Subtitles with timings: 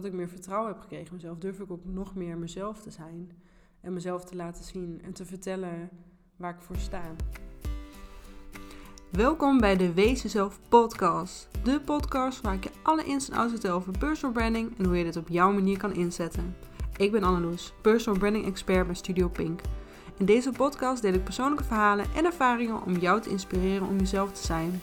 [0.00, 3.30] doordat ik meer vertrouwen heb gekregen mezelf, durf ik ook nog meer mezelf te zijn.
[3.80, 5.88] En mezelf te laten zien en te vertellen
[6.36, 7.02] waar ik voor sta.
[9.10, 11.48] Welkom bij de Wees Jezelf podcast.
[11.64, 14.96] De podcast waar ik je alle ins en outs vertel over personal branding en hoe
[14.96, 16.56] je dit op jouw manier kan inzetten.
[16.96, 19.60] Ik ben Anneloes, personal branding expert bij Studio Pink.
[20.18, 24.32] In deze podcast deel ik persoonlijke verhalen en ervaringen om jou te inspireren om jezelf
[24.32, 24.80] te zijn.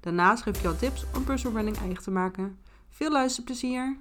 [0.00, 2.58] Daarnaast geef ik jou tips om personal branding eigen te maken.
[2.88, 3.96] Veel luisterplezier!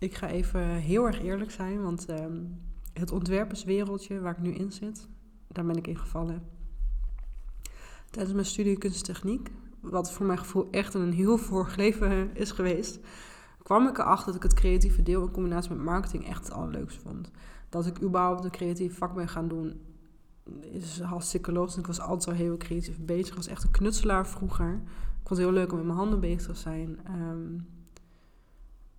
[0.00, 2.42] Ik ga even heel erg eerlijk zijn, want ehm,
[2.92, 5.08] het ontwerperswereldje waar ik nu in zit,
[5.48, 6.42] daar ben ik in gevallen.
[8.10, 12.98] Tijdens mijn studie kunsttechniek, wat voor mijn gevoel echt een heel vorig leven is geweest,
[13.62, 17.00] kwam ik erachter dat ik het creatieve deel in combinatie met marketing echt het allerleukste
[17.00, 17.30] vond.
[17.68, 19.80] Dat ik überhaupt een creatief vak ben gaan doen,
[20.60, 21.76] is hartstikke logisch.
[21.76, 23.28] Ik was altijd zo heel creatief bezig.
[23.28, 24.72] Ik was echt een knutselaar vroeger.
[25.22, 26.98] Ik vond het heel leuk om met mijn handen bezig te zijn.
[27.04, 27.58] Ehm,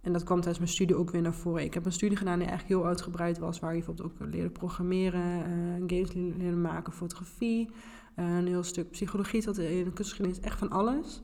[0.01, 1.63] en dat kwam tijdens mijn studie ook weer naar voren.
[1.63, 4.49] Ik heb een studie gedaan die eigenlijk heel uitgebreid was, waar je bijvoorbeeld ook leerde
[4.49, 7.69] programmeren, uh, games leerde maken, fotografie,
[8.15, 11.23] uh, een heel stuk psychologie zat in kunstgeschiedenis, echt van alles.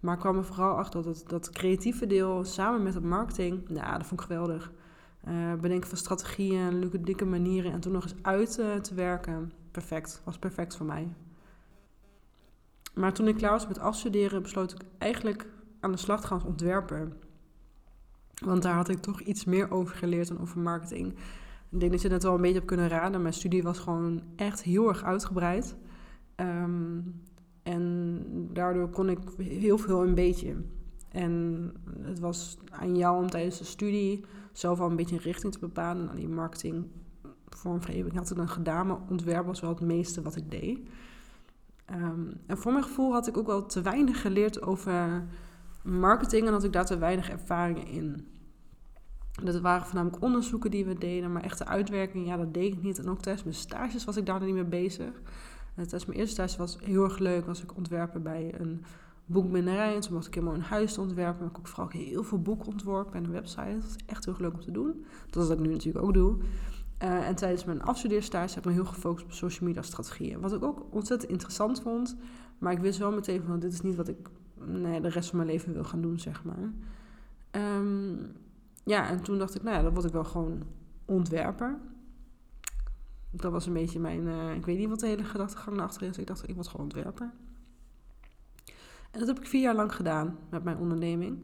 [0.00, 3.98] Maar ik kwam er vooral achter dat dat creatieve deel samen met het marketing, nou,
[3.98, 4.72] dat vond ik geweldig.
[5.28, 8.52] Uh, bedenken van strategieën, dikke manieren en toen nog eens uit
[8.84, 9.52] te werken.
[9.70, 11.08] Perfect, was perfect voor mij.
[12.94, 15.46] Maar toen ik klaar was met afstuderen, besloot ik eigenlijk
[15.80, 17.12] aan de slag te gaan als ontwerper.
[18.44, 21.14] Want daar had ik toch iets meer over geleerd dan over marketing.
[21.70, 23.22] Ik denk dat je het wel een beetje op kunnen raden.
[23.22, 25.76] Mijn studie was gewoon echt heel erg uitgebreid.
[26.36, 27.20] Um,
[27.62, 30.56] en daardoor kon ik heel veel een beetje.
[31.08, 35.52] En het was aan jou om tijdens de studie zelf al een beetje een richting
[35.52, 36.08] te bepalen.
[36.08, 36.86] aan die marketing,
[37.48, 40.78] vormgeving had ik dan gedaan, maar ontwerp was wel het meeste wat ik deed.
[41.90, 45.26] Um, en voor mijn gevoel had ik ook wel te weinig geleerd over
[45.82, 48.26] marketing en had ik daar te weinig ervaringen in.
[49.42, 52.98] Dat waren voornamelijk onderzoeken die we deden, maar echte uitwerking, ja, dat deed ik niet.
[52.98, 55.20] En ook tijdens mijn stages was ik daar niet mee bezig.
[55.74, 58.84] En tijdens mijn eerste stage was heel erg leuk, was ik ontwerpen bij een
[59.26, 59.94] boekbinderij.
[59.94, 61.38] En toen mocht ik helemaal een huis ontwerpen.
[61.40, 63.74] Maar ik ook vooral heel veel boeken ontworpen en een website.
[63.74, 65.04] Dat was echt heel leuk om te doen.
[65.30, 66.36] Dat is wat ik nu natuurlijk ook doe.
[67.02, 70.40] Uh, en tijdens mijn afstudeerstage heb ik me heel gefocust op social media strategieën.
[70.40, 72.16] Wat ik ook ontzettend interessant vond.
[72.58, 74.28] Maar ik wist wel meteen van, dit is niet wat ik
[74.64, 76.72] nee, de rest van mijn leven wil gaan doen, zeg maar.
[77.50, 78.32] Um,
[78.84, 80.62] ja, en toen dacht ik, nou ja, dan word ik wel gewoon
[81.04, 81.78] ontwerper.
[83.30, 86.18] Dat was een beetje mijn, uh, ik weet niet wat de hele gedachtegang erachter is.
[86.18, 87.30] Ik dacht, ik word gewoon ontwerper.
[89.10, 91.38] En dat heb ik vier jaar lang gedaan met mijn onderneming.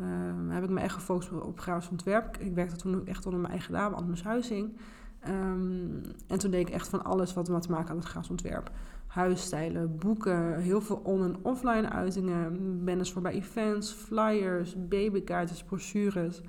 [0.00, 0.06] Uh,
[0.48, 2.36] heb ik me echt gefocust op grafisch ontwerp.
[2.36, 4.76] Ik werkte toen ook echt onder mijn eigen naam, Anders Huizing.
[5.28, 8.70] Um, en toen deed ik echt van alles wat te maken had met grafisch ontwerp
[9.12, 16.40] huisstijlen, boeken, heel veel on- en offline uitingen, banners voor bij events, flyers, babykaartjes, brochures.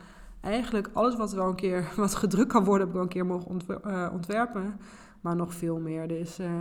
[0.41, 3.25] Eigenlijk alles wat wel een keer wat gedrukt kan worden, heb ik wel een keer
[3.25, 4.79] mogen eh, ontwerpen.
[5.21, 6.07] Maar nog veel meer.
[6.07, 6.51] Dus uh,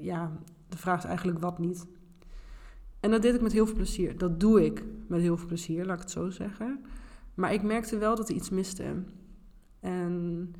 [0.00, 0.32] ja,
[0.68, 1.86] de vraag is eigenlijk wat niet.
[3.00, 4.18] En dat deed ik met heel veel plezier.
[4.18, 6.84] Dat doe ik met heel veel plezier, laat ik het zo zeggen.
[7.34, 8.84] Maar ik merkte wel dat er iets miste.
[9.80, 10.52] En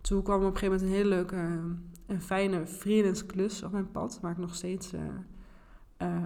[0.00, 1.60] toen kwam op een gegeven moment een hele leuke
[2.06, 5.00] een fijne freelance op mijn pad, waar ik nog steeds uh,
[6.02, 6.22] uh,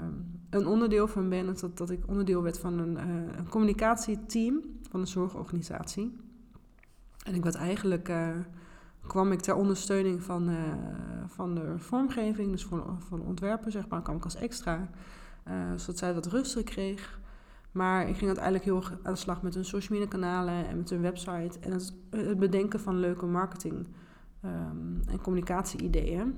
[0.51, 1.47] een onderdeel van ben.
[1.47, 6.17] Dat, dat ik onderdeel werd van een, uh, een communicatieteam van een zorgorganisatie.
[7.25, 8.13] En ik werd eigenlijk,
[9.07, 10.51] kwam ik ter ondersteuning van,
[11.27, 14.91] van de vormgeving, dus voor de ontwerpen, zeg maar, kwam ik als extra.
[15.77, 17.21] zodat zij wat rustiger kreeg.
[17.73, 20.77] Maar ik ging uiteindelijk heel erg aan de slag met hun social media kanalen en
[20.77, 21.59] met hun website.
[21.61, 23.87] En het, het bedenken van leuke marketing
[24.45, 26.35] um, en communicatie-ideeën.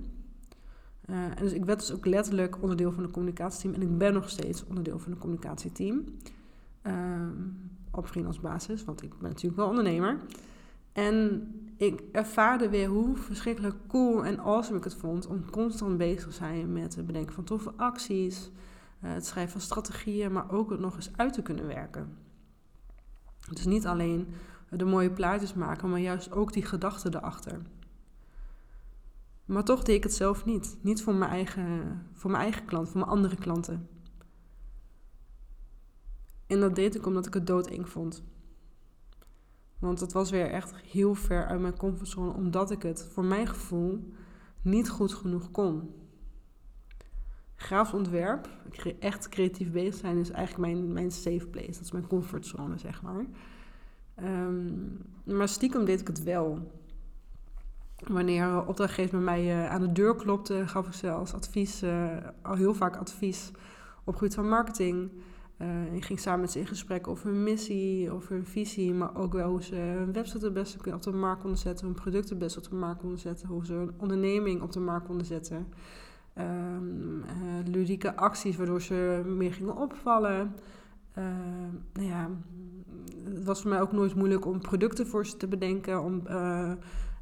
[1.11, 3.75] Uh, en dus ik werd dus ook letterlijk onderdeel van het communicatieteam.
[3.75, 6.05] En ik ben nog steeds onderdeel van het communicatieteam.
[6.83, 8.41] Um, op freelance
[8.85, 10.19] want ik ben natuurlijk wel ondernemer.
[10.93, 16.25] En ik ervaarde weer hoe verschrikkelijk cool en awesome ik het vond om constant bezig
[16.25, 18.51] te zijn met het bedenken van toffe acties,
[19.05, 22.17] uh, het schrijven van strategieën, maar ook het nog eens uit te kunnen werken.
[23.53, 24.27] Dus niet alleen
[24.71, 27.61] de mooie plaatjes maken, maar juist ook die gedachten erachter.
[29.53, 30.77] Maar toch deed ik het zelf niet.
[30.81, 33.89] Niet voor mijn eigen, voor mijn eigen klant, voor mijn andere klanten.
[36.47, 38.23] En dat deed ik omdat ik het doodeng vond.
[39.79, 43.47] Want het was weer echt heel ver uit mijn comfortzone, omdat ik het voor mijn
[43.47, 44.13] gevoel
[44.63, 45.95] niet goed genoeg kon.
[47.55, 48.49] Graafs ontwerp,
[48.99, 51.73] echt creatief bezig zijn, is eigenlijk mijn, mijn safe place.
[51.73, 53.27] Dat is mijn comfortzone, zeg maar.
[54.23, 56.81] Um, maar stiekem deed ik het wel.
[58.09, 62.07] Wanneer opdrachtgever bij mij uh, aan de deur klopte, gaf ik zelfs advies, uh,
[62.43, 63.51] al heel vaak advies
[64.05, 65.11] op gebied van marketing.
[65.59, 69.17] Uh, ik ging samen met ze in gesprek over hun missie, over hun visie, maar
[69.17, 72.31] ook wel hoe ze hun website het beste op de markt konden zetten, hun producten
[72.31, 75.27] het beste op de markt konden zetten, hoe ze hun onderneming op de markt konden
[75.27, 75.67] zetten.
[76.39, 77.25] Um,
[77.65, 80.55] ludieke acties waardoor ze meer gingen opvallen.
[81.19, 81.25] Uh,
[81.93, 82.31] nou ja,
[83.25, 86.03] het was voor mij ook nooit moeilijk om producten voor ze te bedenken.
[86.03, 86.23] Om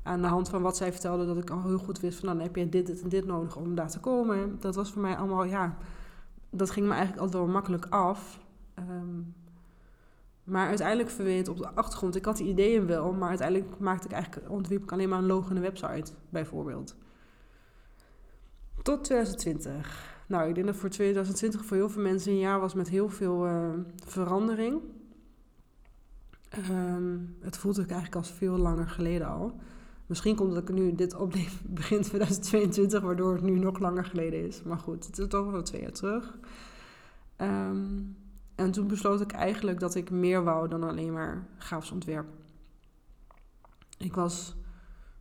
[0.02, 2.38] aan de hand van wat zij vertelde, dat ik al heel goed wist van nou,
[2.38, 4.56] dan heb je dit, dit en dit nodig om daar te komen.
[4.60, 5.76] Dat was voor mij allemaal, ja,
[6.50, 8.40] dat ging me eigenlijk altijd wel makkelijk af.
[8.78, 9.34] Um,
[10.44, 14.12] maar uiteindelijk verweet op de achtergrond, ik had die ideeën wel, maar uiteindelijk maakte ik
[14.12, 16.96] eigenlijk, ontwierp ik alleen maar een logo en een website, bijvoorbeeld.
[18.82, 20.18] Tot 2020.
[20.26, 23.08] Nou, ik denk dat voor 2020 voor heel veel mensen een jaar was met heel
[23.08, 23.68] veel uh,
[24.04, 24.80] verandering.
[26.70, 29.60] Um, het voelt ook eigenlijk als veel langer geleden al.
[30.10, 31.48] Misschien komt dat ik nu dit opneem
[31.80, 34.62] begin 2022, waardoor het nu nog langer geleden is.
[34.62, 36.38] Maar goed, het is toch wel twee jaar terug.
[37.36, 38.16] Um,
[38.54, 42.26] en toen besloot ik eigenlijk dat ik meer wou dan alleen maar grafisch ontwerp.
[43.98, 44.56] Ik was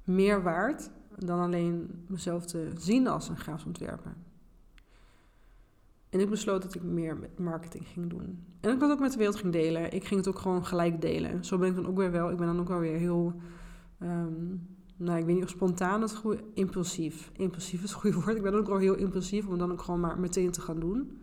[0.03, 4.15] meer waard dan alleen mezelf te zien als een grafisch ontwerper.
[6.09, 8.45] En ik besloot dat ik meer met marketing ging doen.
[8.59, 9.94] En ik dat ook met de wereld ging delen.
[9.94, 11.45] Ik ging het ook gewoon gelijk delen.
[11.45, 12.31] Zo ben ik dan ook weer wel.
[12.31, 13.33] Ik ben dan ook wel weer heel.
[14.00, 16.44] Um, nou, ik weet niet of spontaan het goede.
[16.54, 17.31] Impulsief.
[17.34, 18.36] Impulsief is het goede woord.
[18.36, 21.22] Ik ben ook wel heel impulsief om dan ook gewoon maar meteen te gaan doen.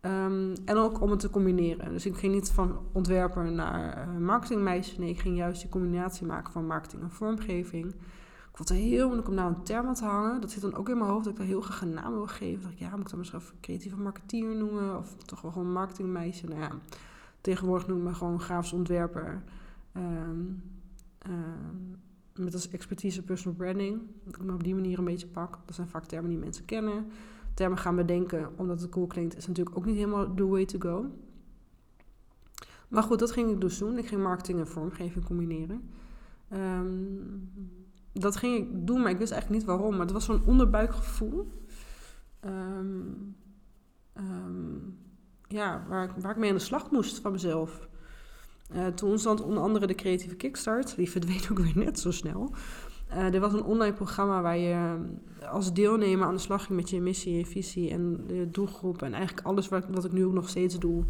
[0.00, 1.92] Um, en ook om het te combineren.
[1.92, 5.00] Dus ik ging niet van ontwerper naar uh, marketingmeisje.
[5.00, 7.86] Nee, ik ging juist die combinatie maken van marketing en vormgeving.
[8.50, 10.40] Ik vond het heel moeilijk om nou een term aan te hangen.
[10.40, 12.26] Dat zit dan ook in mijn hoofd dat ik daar heel graag een naam wil
[12.26, 12.62] geven.
[12.62, 14.98] Dat ik, ja, moet ik dan misschien even creatieve marketeer noemen?
[14.98, 16.46] Of toch wel gewoon marketingmeisje?
[16.46, 16.70] Nou ja,
[17.40, 19.42] tegenwoordig noem ik gewoon grafisch ontwerper.
[19.96, 20.59] Um,
[22.44, 24.00] met als expertise personal branding.
[24.24, 25.58] Dat ik me op die manier een beetje pak.
[25.66, 27.06] Dat zijn vaak termen die mensen kennen.
[27.54, 30.78] Termen gaan bedenken omdat het cool klinkt, is natuurlijk ook niet helemaal the way to
[30.78, 31.10] go.
[32.88, 33.98] Maar goed, dat ging ik dus doen.
[33.98, 35.90] Ik ging marketing en vormgeving combineren.
[36.52, 37.50] Um,
[38.12, 39.90] dat ging ik doen, maar ik wist eigenlijk niet waarom.
[39.90, 41.52] Maar het was zo'n onderbuikgevoel.
[42.44, 43.36] Um,
[44.14, 44.98] um,
[45.48, 47.88] ja, waar, waar ik mee aan de slag moest van mezelf.
[48.74, 50.96] Uh, toen ontstond onder andere de creatieve kickstart.
[50.96, 52.54] Die verdween ook weer net zo snel.
[53.10, 54.96] Uh, er was een online programma waar je
[55.50, 59.02] als deelnemer aan de slag ging met je missie, je visie en de doelgroep.
[59.02, 61.04] En eigenlijk alles wat, wat ik nu ook nog steeds doe.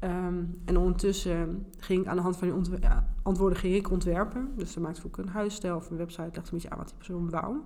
[0.00, 2.80] Um, en ondertussen ging ik aan de hand van die
[3.22, 4.52] antwoorden ging ik ontwerpen.
[4.56, 6.96] Dus dan maakte ik een huisstijl of een website, legde een beetje aan wat die
[6.96, 7.56] persoon wou.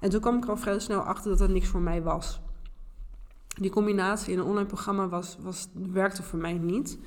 [0.00, 2.40] En toen kwam ik al vrij snel achter dat dat niks voor mij was.
[3.60, 6.98] Die combinatie in een online programma was, was, werkte voor mij niet.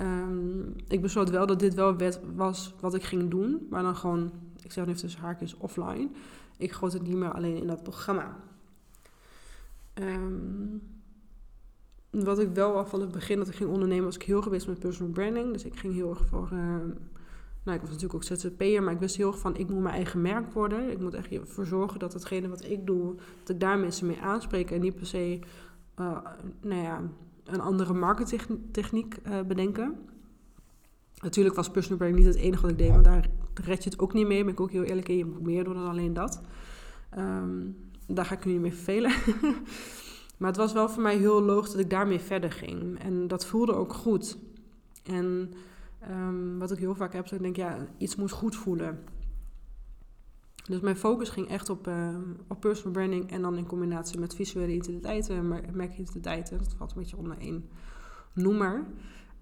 [0.00, 3.96] Um, ik besloot wel dat dit wel wet was wat ik ging doen, maar dan
[3.96, 4.32] gewoon,
[4.62, 6.08] ik zeg nu even tussen haakjes, offline.
[6.56, 8.36] Ik goot het niet meer alleen in dat programma.
[9.94, 10.82] Um,
[12.10, 14.66] wat ik wel al van het begin dat ik ging ondernemen, was ik heel geweest
[14.66, 15.52] met personal branding.
[15.52, 16.48] Dus ik ging heel erg voor.
[16.52, 16.60] Uh,
[17.62, 19.94] nou, ik was natuurlijk ook ZZP'er, maar ik wist heel erg van: ik moet mijn
[19.94, 20.90] eigen merk worden.
[20.90, 24.20] Ik moet echt ervoor zorgen dat hetgene wat ik doe, dat ik daar mensen mee
[24.20, 25.38] aanspreek en niet per se,
[26.00, 26.18] uh,
[26.60, 27.02] nou ja,
[27.48, 29.96] een andere marketingtechniek uh, bedenken.
[31.22, 33.98] Natuurlijk was personal branding niet het enige wat ik deed, want daar red je het
[33.98, 34.44] ook niet mee.
[34.44, 35.16] Ben ik ook heel eerlijk in.
[35.16, 36.40] Je moet meer doen dan alleen dat.
[37.18, 39.12] Um, daar ga ik nu niet mee vervelen.
[40.38, 42.98] Maar het was wel voor mij heel logisch dat ik daarmee verder ging.
[42.98, 44.38] En dat voelde ook goed.
[45.02, 45.52] En
[46.10, 48.98] um, wat ik heel vaak heb, is dat ik denk, ja, iets moet goed voelen.
[50.68, 52.16] Dus mijn focus ging echt op, uh,
[52.48, 56.58] op personal branding en dan in combinatie met visuele identiteiten, merkidentiteiten.
[56.58, 57.68] Dat valt een beetje onder één
[58.32, 58.86] noemer.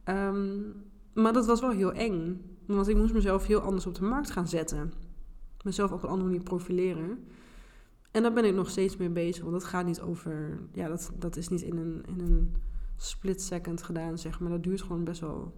[0.04, 0.74] Um,
[1.14, 4.30] maar dat was wel heel eng, want ik moest mezelf heel anders op de markt
[4.30, 4.92] gaan zetten.
[5.64, 7.24] Mezelf op een andere manier profileren.
[8.10, 9.42] En daar ben ik nog steeds mee bezig.
[9.42, 10.60] Want dat gaat niet over.
[10.72, 12.54] Ja, dat, dat is niet in een, in een
[12.96, 14.50] split second gedaan, zeg maar.
[14.50, 15.54] Dat duurt gewoon best wel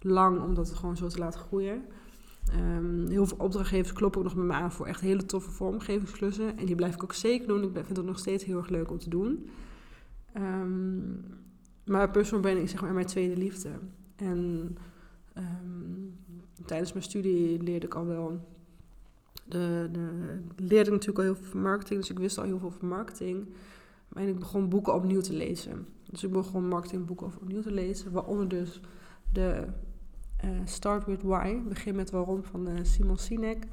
[0.00, 1.84] lang om dat gewoon zo te laten groeien.
[2.54, 6.58] Um, heel veel opdrachtgevers kloppen ook nog met me aan voor echt hele toffe vormgevingsklussen.
[6.58, 7.62] En die blijf ik ook zeker doen.
[7.62, 9.48] Ik vind het nog steeds heel erg leuk om te doen.
[10.36, 11.24] Um,
[11.84, 13.70] maar personal branding is zeg maar mijn tweede liefde.
[14.16, 14.76] En
[15.36, 16.16] um,
[16.64, 18.40] tijdens mijn studie leerde ik al wel
[19.44, 20.08] de, de,
[20.56, 22.88] leerde ik natuurlijk al heel veel van marketing, dus ik wist al heel veel van
[22.88, 23.46] marketing.
[24.12, 25.86] En ik begon boeken opnieuw te lezen.
[26.10, 28.80] Dus ik begon marketingboeken opnieuw te lezen, waaronder dus
[29.32, 29.66] de
[30.44, 33.66] uh, Start With Why, begin met waarom van uh, Simon Sinek.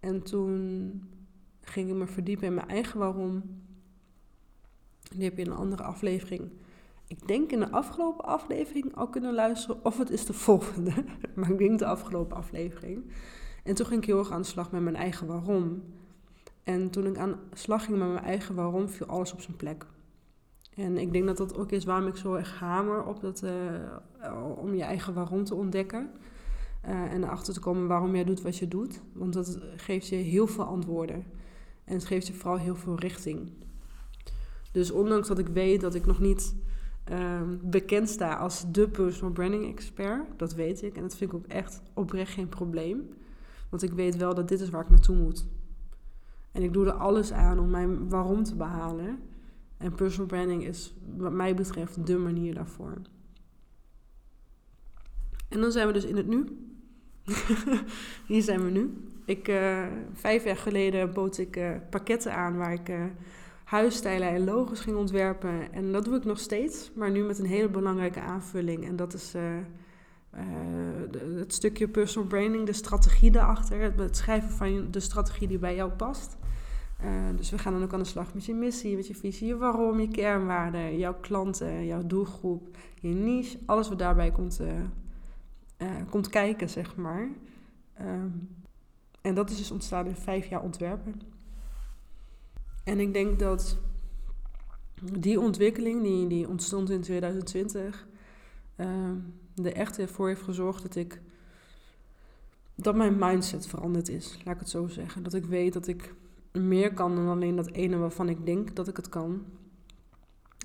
[0.00, 1.02] En toen
[1.60, 3.42] ging ik me verdiepen in mijn eigen waarom.
[5.14, 6.50] Die heb je in een andere aflevering.
[7.06, 10.92] Ik denk in de afgelopen aflevering al kunnen luisteren, of het is de volgende.
[11.34, 13.10] maar ik denk de afgelopen aflevering.
[13.62, 15.82] En toen ging ik heel erg aan de slag met mijn eigen waarom.
[16.64, 19.56] En toen ik aan de slag ging met mijn eigen waarom, viel alles op zijn
[19.56, 19.86] plek.
[20.76, 24.56] En ik denk dat dat ook is waarom ik zo erg hamer op dat, uh,
[24.56, 26.10] om je eigen waarom te ontdekken.
[26.88, 29.00] Uh, en erachter te komen waarom jij doet wat je doet.
[29.12, 31.24] Want dat geeft je heel veel antwoorden.
[31.84, 33.52] En het geeft je vooral heel veel richting.
[34.72, 36.54] Dus ondanks dat ik weet dat ik nog niet
[37.10, 40.96] uh, bekend sta als de personal branding expert, dat weet ik.
[40.96, 43.08] En dat vind ik ook echt oprecht geen probleem.
[43.68, 45.46] Want ik weet wel dat dit is waar ik naartoe moet.
[46.52, 49.18] En ik doe er alles aan om mijn waarom te behalen.
[49.76, 53.00] En personal branding is wat mij betreft de manier daarvoor.
[55.48, 56.44] En dan zijn we dus in het nu.
[58.26, 59.12] Hier zijn we nu.
[59.24, 63.04] Ik, uh, vijf jaar geleden bood ik uh, pakketten aan waar ik uh,
[63.64, 65.72] huisstijlen en logos ging ontwerpen.
[65.72, 68.86] En dat doe ik nog steeds, maar nu met een hele belangrijke aanvulling.
[68.86, 69.34] En dat is
[71.36, 73.80] het stukje personal branding, de strategie daarachter.
[73.96, 76.36] Het schrijven van de strategie die bij jou past.
[77.36, 79.56] Dus we gaan dan ook aan de slag met je missie, met je visie, je
[79.56, 83.58] waarom, je kernwaarden, jouw klanten, jouw doelgroep, je niche.
[83.66, 84.60] Alles wat daarbij komt,
[86.10, 87.28] komt kijken, zeg maar.
[88.00, 88.48] Um,
[89.24, 91.20] en dat is dus ontstaan in vijf jaar ontwerpen.
[92.84, 93.78] En ik denk dat
[95.12, 98.06] die ontwikkeling, die, die ontstond in 2020,
[98.76, 99.16] uh, ehm,
[99.62, 101.20] er echt voor heeft gezorgd dat ik.
[102.74, 105.22] dat mijn mindset veranderd is, laat ik het zo zeggen.
[105.22, 106.14] Dat ik weet dat ik
[106.60, 109.44] meer kan dan alleen dat ene waarvan ik denk dat ik het kan.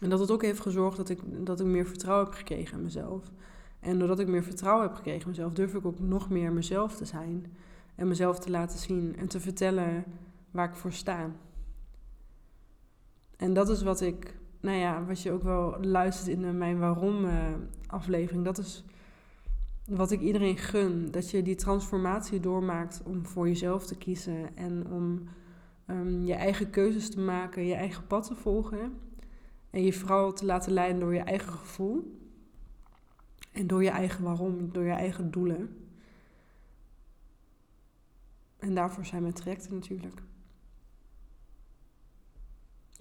[0.01, 2.83] En dat het ook heeft gezorgd dat ik, dat ik meer vertrouwen heb gekregen in
[2.83, 3.31] mezelf.
[3.79, 6.95] En doordat ik meer vertrouwen heb gekregen in mezelf, durf ik ook nog meer mezelf
[6.95, 7.53] te zijn.
[7.95, 10.03] En mezelf te laten zien en te vertellen
[10.51, 11.31] waar ik voor sta.
[13.37, 18.43] En dat is wat ik, nou ja, wat je ook wel luistert in mijn waarom-aflevering.
[18.43, 18.83] dat is
[19.85, 21.11] wat ik iedereen gun.
[21.11, 25.27] Dat je die transformatie doormaakt om voor jezelf te kiezen en om
[25.89, 28.99] um, je eigen keuzes te maken, je eigen pad te volgen.
[29.69, 32.19] En je vooral te laten leiden door je eigen gevoel.
[33.51, 35.87] En door je eigen waarom, door je eigen doelen.
[38.59, 40.21] En daarvoor zijn mijn trajecten natuurlijk.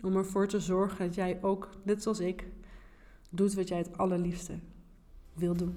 [0.02, 2.47] Om ervoor te zorgen dat jij ook, net zoals ik,
[3.30, 4.59] doet wat jij het allerliefste
[5.35, 5.76] wil doen.